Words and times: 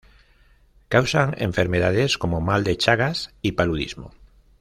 Causan 0.89 1.35
enfermedades 1.37 2.17
como: 2.17 2.41
mal 2.41 2.63
de 2.63 2.75
Chagas 2.75 3.35
y 3.43 3.51
paludismo. 3.51 4.15